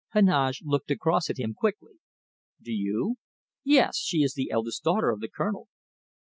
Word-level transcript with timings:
Heneage 0.15 0.63
looked 0.65 0.89
across 0.89 1.29
at 1.29 1.37
him 1.37 1.53
quickly. 1.53 1.99
"Do 2.59 2.71
you?" 2.73 3.17
"Yes! 3.63 3.99
She 3.99 4.23
is 4.23 4.33
the 4.33 4.49
eldest 4.49 4.83
daughter 4.83 5.11
of 5.11 5.19
the 5.19 5.29
Colonel!" 5.29 5.67